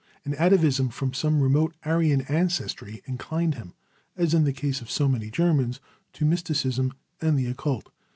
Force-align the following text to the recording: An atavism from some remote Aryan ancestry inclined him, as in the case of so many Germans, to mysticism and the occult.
An 0.25 0.33
atavism 0.33 0.89
from 0.89 1.13
some 1.13 1.41
remote 1.43 1.75
Aryan 1.85 2.21
ancestry 2.21 3.03
inclined 3.05 3.53
him, 3.53 3.75
as 4.17 4.33
in 4.33 4.45
the 4.45 4.51
case 4.51 4.81
of 4.81 4.89
so 4.89 5.07
many 5.07 5.29
Germans, 5.29 5.79
to 6.13 6.25
mysticism 6.25 6.93
and 7.21 7.37
the 7.37 7.45
occult. 7.45 7.91